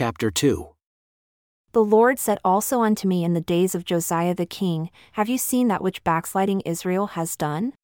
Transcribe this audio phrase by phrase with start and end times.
[0.00, 0.66] chapter 2.
[1.72, 5.36] The Lord said also unto me in the days of Josiah the king, Have you
[5.36, 7.74] seen that which backsliding Israel has done?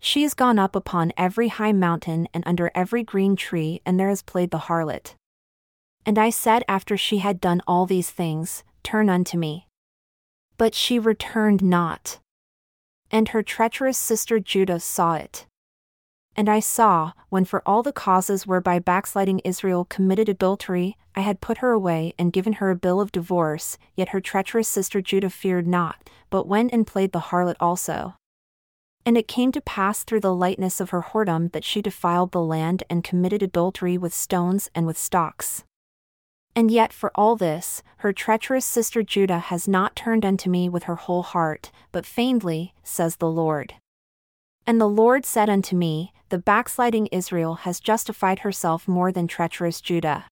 [0.00, 4.08] She is gone up upon every high mountain and under every green tree, and there
[4.08, 5.14] has played the harlot.
[6.04, 9.68] And I said after she had done all these things, Turn unto me.
[10.56, 12.18] But she returned not.
[13.12, 15.46] And her treacherous sister Judah saw it.
[16.38, 21.40] And I saw, when for all the causes whereby backsliding Israel committed adultery, I had
[21.40, 25.30] put her away and given her a bill of divorce, yet her treacherous sister Judah
[25.30, 28.14] feared not, but went and played the harlot also.
[29.04, 32.40] And it came to pass through the lightness of her whoredom that she defiled the
[32.40, 35.64] land and committed adultery with stones and with stocks.
[36.54, 40.84] And yet for all this, her treacherous sister Judah has not turned unto me with
[40.84, 43.74] her whole heart, but feignedly, says the Lord.
[44.68, 49.80] And the Lord said unto me, The backsliding Israel has justified herself more than treacherous
[49.80, 50.26] Judah.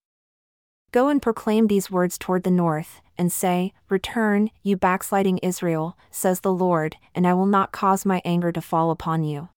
[0.92, 6.40] Go and proclaim these words toward the north, and say, Return, you backsliding Israel, says
[6.40, 9.48] the Lord, and I will not cause my anger to fall upon you.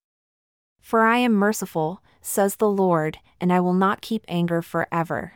[0.79, 5.33] For I am merciful, says the Lord, and I will not keep anger forever.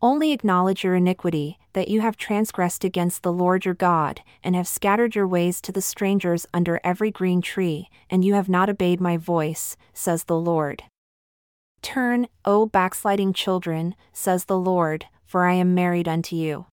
[0.00, 4.66] Only acknowledge your iniquity, that you have transgressed against the Lord your God, and have
[4.66, 8.98] scattered your ways to the strangers under every green tree, and you have not obeyed
[8.98, 10.84] my voice, says the Lord.
[11.82, 16.64] Turn, O backsliding children, says the Lord, for I am married unto you.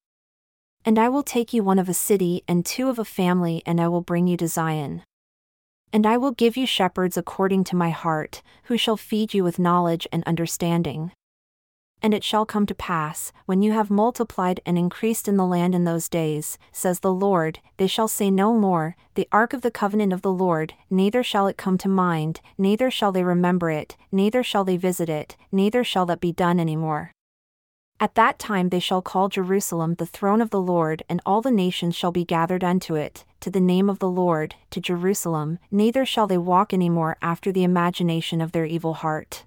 [0.86, 3.82] And I will take you one of a city and two of a family, and
[3.82, 5.04] I will bring you to Zion.
[5.92, 9.60] And I will give you shepherds according to my heart, who shall feed you with
[9.60, 11.12] knowledge and understanding.
[12.04, 15.74] And it shall come to pass, when you have multiplied and increased in the land
[15.74, 19.72] in those days, says the Lord, they shall say no more, The ark of the
[19.72, 23.96] covenant of the Lord, neither shall it come to mind, neither shall they remember it,
[24.12, 27.14] neither shall they visit it, neither shall that be done any more.
[28.02, 31.52] At that time they shall call Jerusalem the throne of the Lord, and all the
[31.52, 36.06] nations shall be gathered unto it, to the name of the Lord, to Jerusalem, neither
[36.06, 39.46] shall they walk any more after the imagination of their evil heart.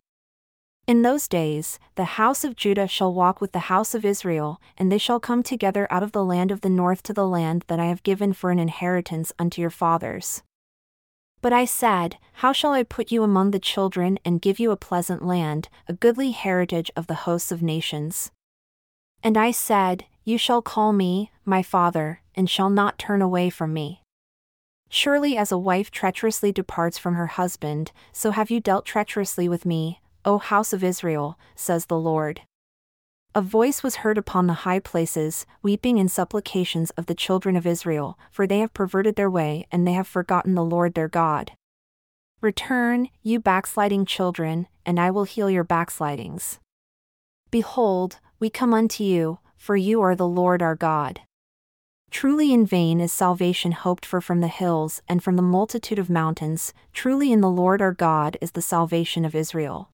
[0.86, 4.90] In those days, the house of Judah shall walk with the house of Israel, and
[4.90, 7.80] they shall come together out of the land of the north to the land that
[7.80, 10.44] I have given for an inheritance unto your fathers.
[11.42, 14.76] But I said, How shall I put you among the children and give you a
[14.76, 18.30] pleasant land, a goodly heritage of the hosts of nations?
[19.24, 23.72] And I said, You shall call me, my father, and shall not turn away from
[23.72, 24.02] me.
[24.88, 29.66] Surely, as a wife treacherously departs from her husband, so have you dealt treacherously with
[29.66, 32.40] me, O house of Israel, says the Lord.
[33.32, 37.64] A voice was heard upon the high places, weeping and supplications of the children of
[37.64, 41.52] Israel, for they have perverted their way and they have forgotten the Lord their God.
[42.40, 46.58] Return, you backsliding children, and I will heal your backslidings.
[47.52, 51.20] Behold, we come unto you, for you are the Lord our God.
[52.10, 56.10] Truly in vain is salvation hoped for from the hills and from the multitude of
[56.10, 59.90] mountains, truly in the Lord our God is the salvation of Israel.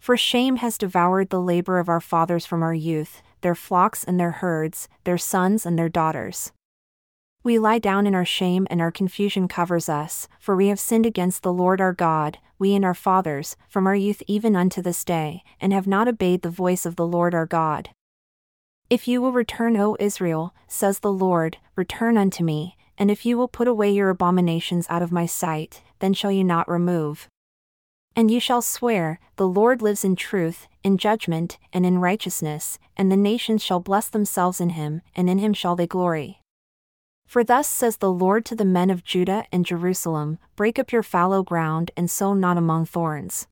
[0.00, 4.18] For shame has devoured the labor of our fathers from our youth, their flocks and
[4.18, 6.52] their herds, their sons and their daughters.
[7.42, 11.04] We lie down in our shame and our confusion covers us, for we have sinned
[11.04, 15.04] against the Lord our God, we and our fathers, from our youth even unto this
[15.04, 17.90] day, and have not obeyed the voice of the Lord our God.
[18.88, 23.36] If you will return, O Israel, says the Lord, return unto me, and if you
[23.38, 27.28] will put away your abominations out of my sight, then shall you not remove.
[28.16, 33.10] And you shall swear, The Lord lives in truth, in judgment, and in righteousness, and
[33.10, 36.40] the nations shall bless themselves in him, and in him shall they glory.
[37.26, 41.04] For thus says the Lord to the men of Judah and Jerusalem Break up your
[41.04, 43.46] fallow ground and sow not among thorns.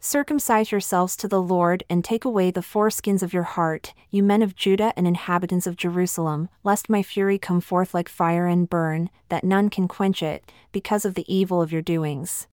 [0.00, 4.42] Circumcise yourselves to the Lord and take away the foreskins of your heart, you men
[4.42, 9.10] of Judah and inhabitants of Jerusalem, lest my fury come forth like fire and burn,
[9.28, 12.46] that none can quench it, because of the evil of your doings.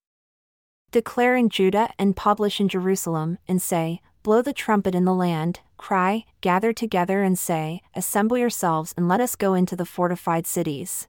[0.91, 5.61] Declare in Judah and publish in Jerusalem, and say, Blow the trumpet in the land,
[5.77, 11.07] cry, gather together and say, Assemble yourselves and let us go into the fortified cities.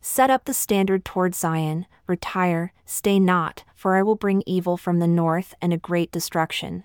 [0.00, 5.00] Set up the standard toward Zion, retire, stay not, for I will bring evil from
[5.00, 6.84] the north and a great destruction.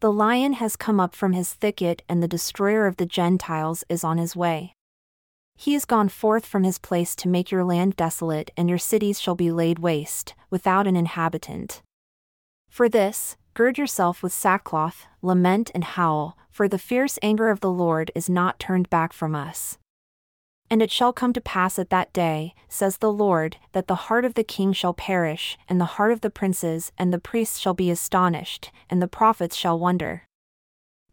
[0.00, 4.04] The lion has come up from his thicket, and the destroyer of the Gentiles is
[4.04, 4.74] on his way.
[5.60, 9.20] He is gone forth from his place to make your land desolate, and your cities
[9.20, 11.82] shall be laid waste, without an inhabitant.
[12.70, 17.72] For this, gird yourself with sackcloth, lament and howl, for the fierce anger of the
[17.72, 19.78] Lord is not turned back from us.
[20.70, 24.24] And it shall come to pass at that day, says the Lord, that the heart
[24.24, 27.74] of the king shall perish, and the heart of the princes and the priests shall
[27.74, 30.22] be astonished, and the prophets shall wonder.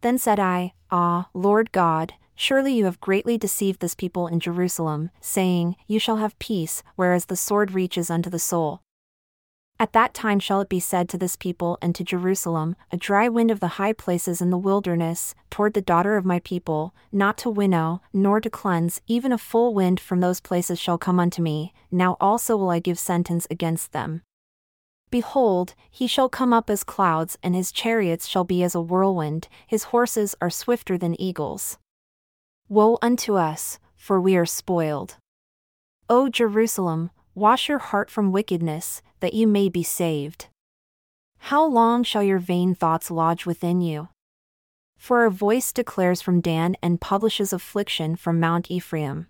[0.02, 5.10] Then said I, Ah, Lord God, surely you have greatly deceived this people in Jerusalem,
[5.20, 8.82] saying, You shall have peace, whereas the sword reaches unto the soul.
[9.78, 13.28] At that time shall it be said to this people and to Jerusalem, A dry
[13.28, 17.36] wind of the high places in the wilderness, toward the daughter of my people, not
[17.38, 21.42] to winnow, nor to cleanse, even a full wind from those places shall come unto
[21.42, 24.22] me, now also will I give sentence against them.
[25.10, 29.46] Behold, he shall come up as clouds, and his chariots shall be as a whirlwind,
[29.66, 31.78] his horses are swifter than eagles.
[32.68, 35.16] Woe unto us, for we are spoiled.
[36.08, 40.48] O Jerusalem, wash your heart from wickedness, that you may be saved.
[41.38, 44.08] How long shall your vain thoughts lodge within you?
[44.98, 49.28] For a voice declares from Dan and publishes affliction from Mount Ephraim.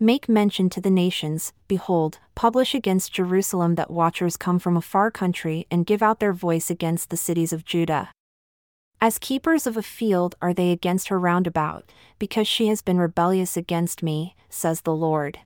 [0.00, 5.10] Make mention to the nations, behold, publish against Jerusalem that watchers come from a far
[5.10, 8.10] country and give out their voice against the cities of Judah.
[9.00, 13.56] As keepers of a field are they against her roundabout, because she has been rebellious
[13.56, 15.38] against me, says the Lord.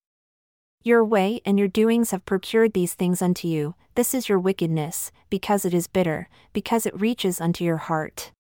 [0.82, 5.12] Your way and your doings have procured these things unto you, this is your wickedness,
[5.28, 8.32] because it is bitter, because it reaches unto your heart.